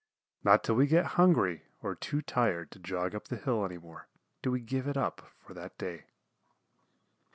[0.43, 4.07] Not till we get hungry or too tired to jog up the hill any more
[4.41, 6.05] do we give it up for that day.